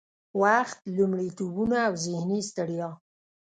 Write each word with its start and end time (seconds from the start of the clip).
وخت، 0.41 0.79
لومړيتوبونه 0.97 1.77
او 1.87 1.93
ذهني 2.05 2.39
ستړيا 2.49 2.89